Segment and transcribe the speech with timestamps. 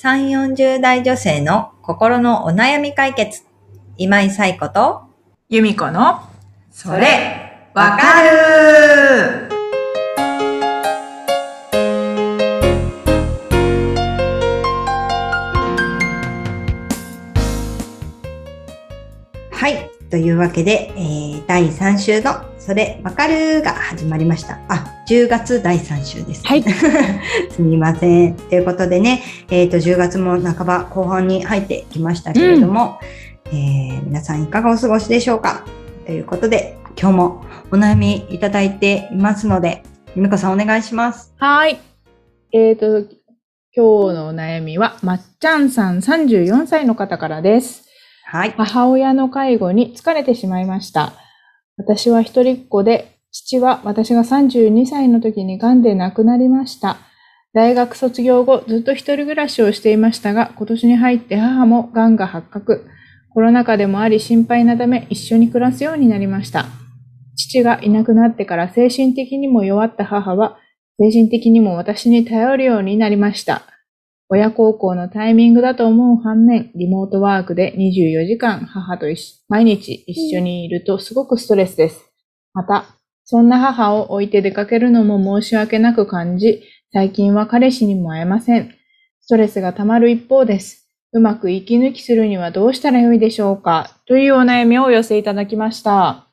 [0.00, 3.42] 3、40代女性の心のお悩み解決。
[3.96, 5.02] 今井彩子と、
[5.48, 6.20] 由美子の、
[6.70, 9.47] それ、わかる
[20.10, 24.58] というわけで、えー、第3週のそれわかるが始まりました。
[24.68, 26.46] あ、10月第3週です。
[26.46, 26.62] はい。
[27.52, 28.34] すみません。
[28.34, 32.98] ということでね、えっ、と、10月も半ば後半に入ってきましたけれども、
[33.46, 35.64] えー皆さんいかがお過ごしでしょうか？
[36.06, 39.82] ということで、今日もお悩みいただいていますので、
[40.14, 41.34] ゆみこさんお願いします。
[41.36, 41.78] はい。
[42.52, 43.00] えっ、と、
[43.76, 47.87] 今日のお悩みは、まっちゃんさん34歳の方からです。
[48.30, 48.54] はい。
[48.58, 51.14] 母親の介護に疲れてしまいました。
[51.78, 56.98] 私は一人っ子で、父は私が32歳の時に癌で亡くなりました。
[57.54, 62.86] 大学卒業後、ずっと一人暮らしをしていましたが、今年に入って母も癌が発覚。
[63.32, 66.66] コロナ禍でもあり心配なため一緒に暮らすようになりました。
[67.34, 70.58] 父がいなくなってから精神的にも弱った母は、
[71.00, 73.62] 精神的にも私に頼るようになりました。
[74.30, 82.04] 親孝行のタイミングだと思う反面、リモートワークで24時間母と一緒毎日一緒にいるとすごくストレスです。
[82.52, 82.84] また、
[83.24, 86.62] そんな母を置いて出かけるのも申し訳なく感じ、
[86.92, 88.74] 最近は彼氏にも会えません。
[89.20, 90.90] ストレスが溜まる一方です。
[91.12, 93.98] うまく息抜きするにはどうしたらよいでしょうか？
[94.06, 96.26] というお悩みをお寄せいただきました。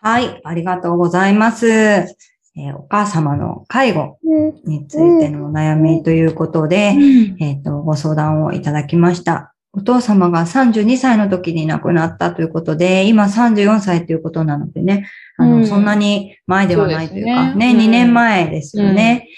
[0.00, 0.40] はい。
[0.44, 2.31] ありがとうございます。
[2.56, 4.18] えーお母様の介護
[4.64, 6.94] についてのお悩みということで、
[7.40, 9.52] えっ、と、ご相談をいただきました。
[9.74, 15.66] お父様が32歳の時に亡くなったということで、今34歳ということなのでね、あの、うん。
[15.66, 17.72] そんなに前ではないというか、ね。
[17.72, 17.80] ね、うん。
[17.86, 19.28] 2年前ですよね。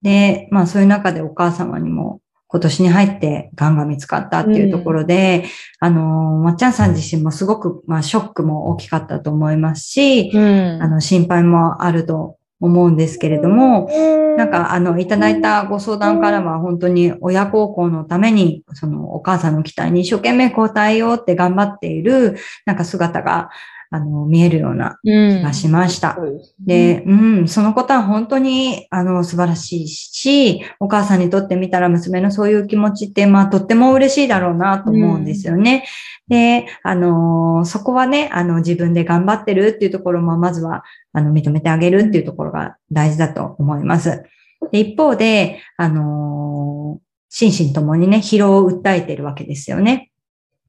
[0.00, 5.44] で、まあそういう中でお母様にも今年に入って癌が見つかったっていうところで、
[5.80, 10.82] あの、まっちゃんさん自身もすごく、まあショックも大きかったと思いますし、うん。
[10.82, 13.88] あの、心配もあると思うんですけれども、
[14.36, 23.50] なんか、あの、いただいたご相談からは、本当に親孝行のために、その、お母さんの期待に一生懸命応えようって頑張っている、なんか姿が、
[23.92, 26.14] あの、見えるようなうん気がしました。
[26.14, 35.84] そうですねで、うん、そのことは本当に、あの、素晴らしいし、お母さんにとってみたら娘のそういう気持ちって、まあ、とっても嬉しいだろうなと思うんですよね。
[36.28, 44.22] で、あの、そこはね、あの、自分で頑張ってるっていうところも、まずは、あの、認めてあげるっていうところが大事だと思います。
[44.70, 50.09] で一方で、あの、心身ともにね、疲労を訴えているわけですよね。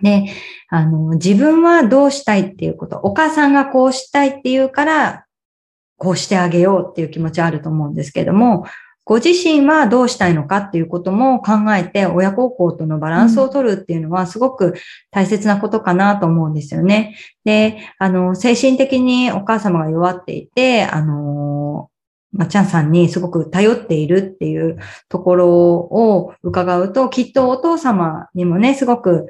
[0.00, 0.26] で、
[0.68, 5.26] あの、自分はどうしたいっていうこと、お母さんがこうしたいっていうから、
[5.96, 8.64] こうしてあげようっていう気持ちあると思うんですけども、
[9.04, 14.74] ご自身はどうしたいのかっていうことも考えて、親孝行とのバランスを取るっていうのはすごく
[15.10, 17.16] 大切なことかなと思うんですよね。
[17.44, 21.90] で、あの、精神的にお母様が弱っていて、あの、
[22.32, 24.78] まあ、ちゃんさんにすごく頼っているっていう
[25.08, 29.26] ところを伺うと、きっとお父様にもね、すごく、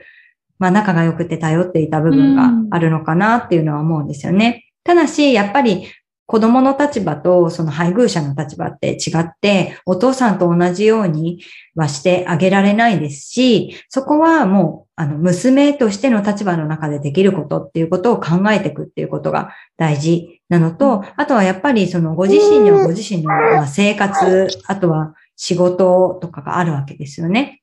[0.58, 4.66] まあ、仲が良くて頼っていた部分があるのかなっていうのは思うんですよね。
[4.84, 5.86] ただし、やっぱり
[6.32, 11.42] 子供の立場とその配偶者の立場って違って、お父さんと同じように
[11.74, 27.60] はしてあげられないですし、そこはもう、あの、娘としての立場の中でできることっていうことを考えていくっていうことが大事なのと、あとはやっぱりそのご自身にはご自身のまあ生活、あとは仕事とかがあるわけですよね。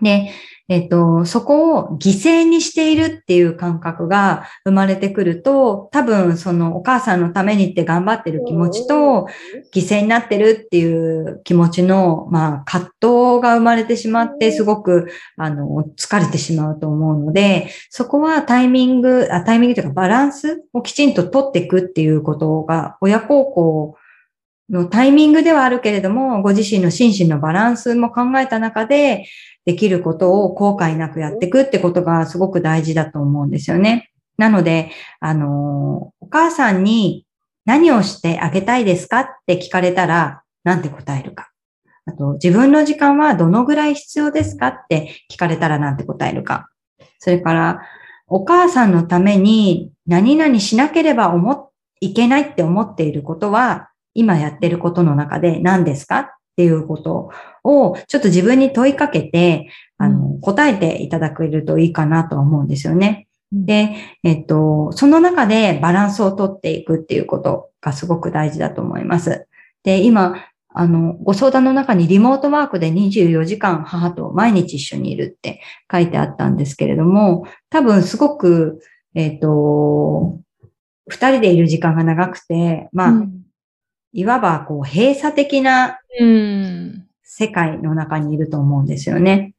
[0.00, 0.30] で、
[0.70, 9.26] えっ、と、そこを犠牲にしているっていう感覚が生まれてくると、多分そのお母さんのためにって頑張ってる気持ちと、
[9.74, 23.96] 犠牲になってるっていう気持ちの、まあ、葛藤が生まれてしまって、すごく、あの、疲れてしまうと思うので、そこはタイミング、あタイミングというかバランスをきちんと取っていくっていうことが、親孝行
[24.70, 29.24] のタイミングではあるけれども、ご自身の心身のバランスも考えた中で、
[29.70, 34.10] できることを後悔なくやっていくってことがすごく大事だと思うんですよね。
[34.36, 34.90] なので、
[35.20, 37.24] あの、お母さんに
[37.64, 41.52] 何をしてあげたいですかって聞かれたら、なんて答えるか。
[42.04, 46.68] あと、自分の時間はどのぐらい必要ですかって聞かれたらなんて答えるか。
[47.20, 47.80] それから、
[48.26, 57.30] お母さんのために何々しなければ思、いけないって思っていることは、今やってることの中で何ですかっていうこと
[57.64, 63.28] を、ちょっと自分に問いかけて、あの、答えていただけるといいかなと思うんですよね。
[63.50, 69.46] で、えっと、その中でバランスをとっていくっていうことがすごく大事だと思います。
[69.84, 78.80] で、今、あの、ご相談の中にリモートワークで24時間母と毎日一緒にいるって書いてあったんですけれども、多分すごく、
[79.14, 80.38] えっ、と、
[81.08, 83.39] 二人でいる時間が長くて、まあ、うん
[84.12, 87.06] いわばこう閉鎖的なうん。
[87.22, 89.54] 世界の中にいると思うんですよね。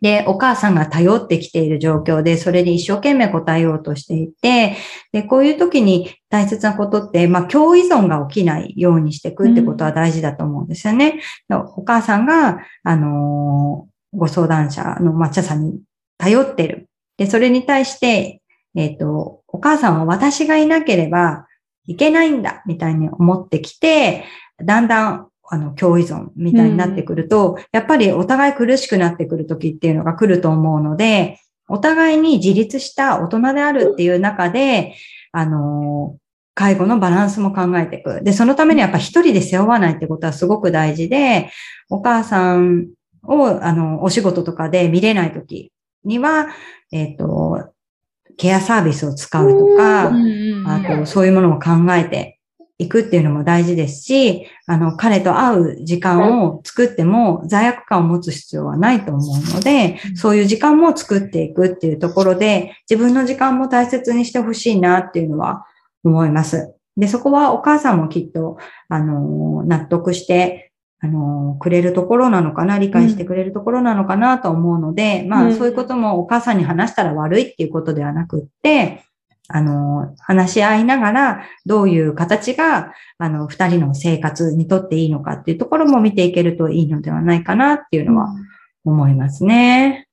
[0.00, 4.76] で、お母さんが頼ってきている状況で、それに一生懸命答えようとしていて、
[5.12, 11.20] で、こういう時に大切なことって、まあ、共依存が起きないようにしていくってことは大事だと思うんですよね。
[11.50, 15.80] お母さんが、あのーご相談者の抹茶さんに
[16.18, 16.88] 頼ってる。
[17.18, 18.40] で、それに対して、
[18.74, 21.46] えっ、と、お母さんは私がいなければ
[21.86, 24.24] いけないんだ、みたいに思ってきて、
[24.62, 31.38] だんだん、あの、共依存みたいになってくると、やっぱりお互い苦しくなってくる時っていうのが来ると思うので、
[31.68, 34.94] お互いに自立した大人であるっていう中で、
[35.32, 36.16] あの、
[36.54, 38.22] 介護のバランスも考えていく。
[38.22, 41.50] で、そのためにやっぱ一人で背負わないってことはすごく大事で、
[41.90, 42.88] お母さん
[43.22, 45.70] を、あの、お仕事とかで見れない時
[46.04, 46.48] には、
[46.92, 47.72] えっ、と、
[48.36, 50.12] ケアサービスを使うとか、
[50.66, 52.36] あと、そういうものも考えて
[52.78, 65.64] いくっていうのも大事ですし、あの、彼と会う時間を作っても罪悪感を持つ必要はないと思うので、そういう時間も作っていくっていうところで、自分の時間も大切にしてほしいなっていうのは
[66.04, 66.74] 思います。
[66.98, 70.65] で、そこはお母さんもきっと、あの、納得して、
[71.00, 79.02] あの、くれるところなのかな、理解してくれるところなのかなと思うので、まあ、うんそういうこともお母さんに話したら悪いっていうことではなくって、
[79.48, 88.34] あの、話し合いながら、どういう形が、あの、二人の生活にとっていいのかっていうところも見ていけるといいのではないかなっていうのは
[88.84, 90.05] 思いますね。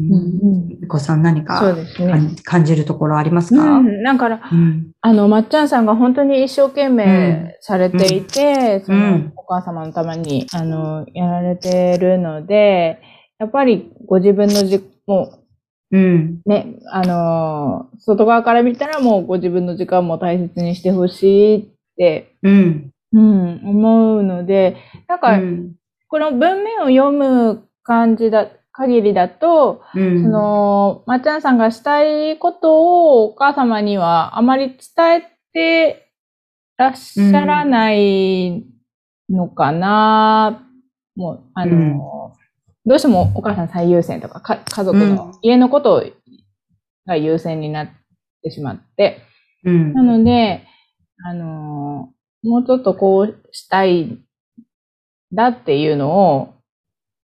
[0.00, 1.00] ううん。
[1.00, 1.22] さん。
[1.22, 2.30] 何そうかですね。
[2.44, 4.92] 感じるところありますか、うん、だから、うん。
[5.00, 5.68] あの、まっちゃん。
[5.68, 5.86] さん。
[5.86, 13.00] が本当に一生懸命されていて、その、お母様のために、あの、やられてるので、
[13.38, 15.38] やっぱりご自分のじ、もう
[15.90, 16.40] うん。
[16.46, 21.66] ね、あの、外側から見たらもうご自分の時間も大切にしてほしいっ
[21.96, 22.90] て、うん。
[23.12, 24.76] うん、思うので、
[25.08, 25.18] なん。
[25.18, 25.72] か、ん。
[26.08, 28.48] この文面を読む感じだ、
[28.78, 30.22] 限りだと、うん。
[30.22, 35.22] その、まっちゃんさんがしたいことをお母様にはあまり伝え
[35.52, 36.12] て
[36.76, 38.64] らっしゃらない
[39.28, 40.64] のかな、
[41.16, 42.34] もう、あの、
[42.86, 46.04] どうしてもお母さん最優先とか、か家族うんの、家のこと
[47.04, 47.88] が優先になっ
[48.44, 49.22] てしまって、
[49.64, 49.92] うん。
[49.92, 50.64] なので、
[51.24, 52.12] あの、
[52.44, 54.20] もうちょっとこうしたいん
[55.32, 56.54] だっていうのを、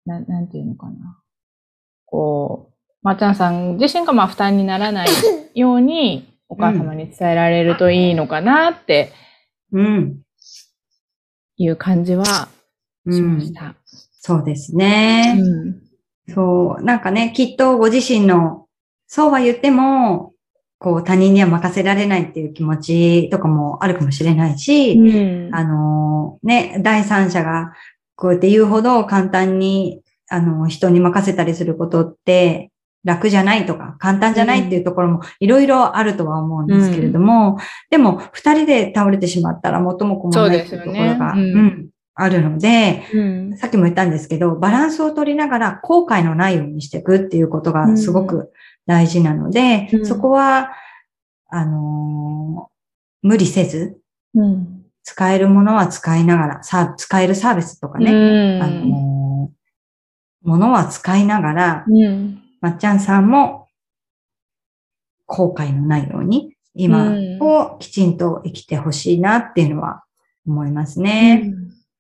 [0.06, 1.20] ななんていうのかな。
[2.10, 2.74] こう、
[3.04, 5.08] まっちゃんさん自身がまあ負担にならない
[5.54, 9.12] ように、お母様に伝えられるといいのかなって
[9.72, 10.22] うん。
[11.58, 13.42] いう感じはしまうん。
[13.42, 13.76] した。
[14.22, 15.38] そうですね。
[15.40, 15.82] うん。
[16.34, 16.84] そう。
[16.84, 18.66] なんかね、きっとご自身の、
[19.08, 20.34] そうは言っても、
[20.80, 27.74] こう他人には任せられないっていう気持ちとかもあるかもしれないし、うんあのね、第三者が
[28.16, 32.72] こうやって言うほど簡単に、あの、人に任せたりすることって
[33.04, 37.58] 楽じゃないとか、簡単じゃないっていうところもいろいろあるとは思うんですけれども、
[37.90, 41.42] でも、二人で倒れてしまったら元も子もないっていうところが、ね。
[41.42, 41.58] うん。
[41.58, 41.90] うん
[42.22, 43.58] あるので、うん。
[43.58, 48.52] さっきも言ったんですけど、バランスを取りながら後悔のないようにしていくっていうことがすごく
[48.86, 50.06] 大事なので、うん。
[50.06, 50.72] そこは、
[51.50, 52.70] あのー
[53.22, 53.98] 無理せず、
[54.34, 54.84] うん。
[55.04, 59.19] 使えるものは使いながら、さ使えるサービスとかね、ねあのー
[60.44, 62.42] ものは使いながら、うん。
[62.62, 63.68] まっちゃんさんも
[65.26, 70.04] 後悔のないように、今をきちんと生きてほしいなっていうのは
[70.46, 71.54] 思いますね。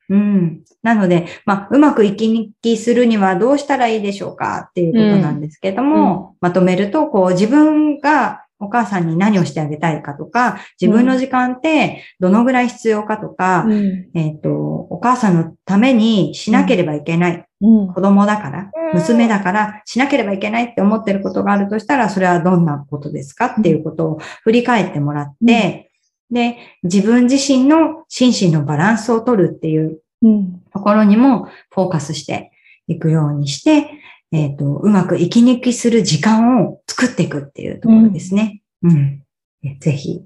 [0.09, 0.63] うん。
[0.81, 14.09] なので、まあ、うまく生き抜きするにはどうしたらいいでしょうかっていうことなんですけども、まとめると、こう、自分がお母さんに何をしてあげたいかとか、自分の時間ってどのぐらい必要かとか、うん。
[14.13, 17.45] えっ、と、お母さんのためにしなければいけない。
[17.61, 17.93] うん。
[17.93, 23.55] 子供だから、娘だからしなければいけないって思ってることがあるとしたら、それはどんなことですか？
[23.59, 25.91] っていうことを振り返ってもらって、
[26.29, 30.61] で、自分自身の心身のバランスを取るっていううん。
[30.73, 32.51] ところにもフォーカスして
[32.87, 33.89] いくようにして、
[34.31, 38.61] えっ、と、うまく生き抜きする時間を作っていくっていうところですね。
[38.83, 39.23] うん。
[39.63, 40.21] えぜひ、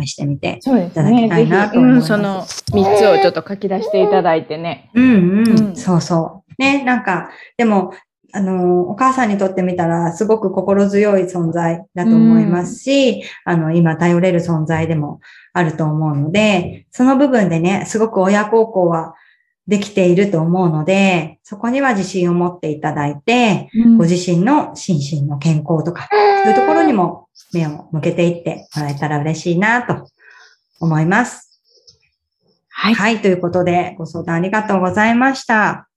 [0.00, 0.60] 試してみて。
[0.62, 1.28] いただきね。
[1.28, 4.90] たいなと思いますその3つをちょっと書き出していただいてね。
[4.94, 6.62] うんうん、うんそうそう。
[6.62, 7.92] ね、なんか、でも、
[8.32, 15.20] あの、お母さんにとってみたら、すごく心強い存在だと思いますし、あの、今頼れる存在でも
[15.52, 19.14] あると思うので、その部分でね、すごく親孝行は
[19.70, 26.08] できていると思うので、そこには自信を持っていただいて、うんご自身の心身の健康とか、
[26.42, 30.08] そういうところにも目を向けていってもらえたら嬉しいなと
[30.80, 31.62] 思います。
[32.68, 32.94] はい。
[32.94, 35.88] はい、ということで、ご相談ありがとうございました。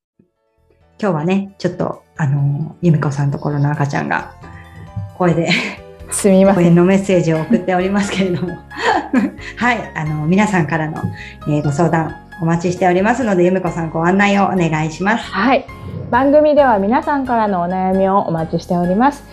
[0.99, 4.35] 今日はね、ちょっと、あの、ゆみこさんのところの赤ちゃんが、
[5.17, 5.49] 声で、
[6.11, 6.63] すみません。
[6.65, 8.49] 声のメッセージを送っておりますけれども。
[9.57, 11.01] はい、あの、皆さんからの、
[11.47, 15.23] えーご相談お待ちしておりますので、ゆみこさんご案内をお願いします。
[15.31, 15.65] はい。
[16.09, 19.23] 番組では皆さんからのお悩みをお待ちしております。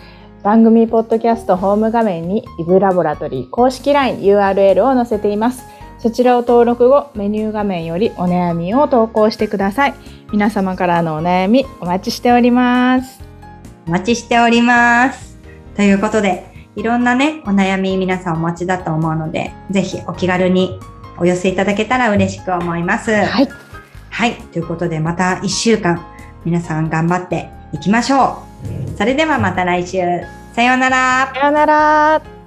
[0.43, 5.63] 番組ポッドキャストホーム画面にイブラボラトリー公式 LINE URL を載せています。
[5.99, 9.93] そちらを登録後、メニュー画面よりお悩みを投稿してください。
[10.31, 13.21] 皆様からのお悩みお待ちしております。
[13.87, 15.37] お待ちしております。
[15.75, 20.79] ということで、いろんなね、お悩み皆さんお持ちだと思うので、ぜひお気軽に
[21.21, 23.11] お寄せいただけたら嬉しく思います。
[23.11, 23.47] はい。
[24.09, 24.35] はい。
[24.51, 26.03] ということで、また1週間、
[26.43, 28.43] 皆さん頑張っていきましょ
[28.95, 28.97] う。
[28.97, 29.99] それではまた来週。
[30.55, 31.31] さようなら。
[31.31, 32.40] さようなら。